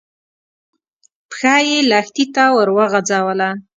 [1.29, 3.49] پښه يې لښتي ته ور وغځوله.